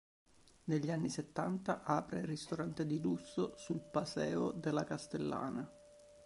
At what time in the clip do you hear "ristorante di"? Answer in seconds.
2.25-2.99